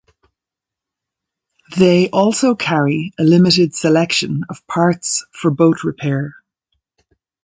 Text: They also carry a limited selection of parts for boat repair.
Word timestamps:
They 1.77 2.09
also 2.09 2.55
carry 2.55 3.13
a 3.19 3.23
limited 3.23 3.75
selection 3.75 4.41
of 4.49 4.65
parts 4.65 5.23
for 5.31 5.51
boat 5.51 5.83
repair. 5.83 6.33